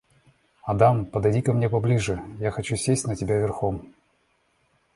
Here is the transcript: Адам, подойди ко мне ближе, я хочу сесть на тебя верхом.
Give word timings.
Адам, 0.63 1.05
подойди 1.05 1.43
ко 1.43 1.53
мне 1.53 1.69
ближе, 1.69 2.19
я 2.39 2.49
хочу 2.49 2.75
сесть 2.75 3.05
на 3.05 3.15
тебя 3.15 3.37
верхом. 3.37 3.93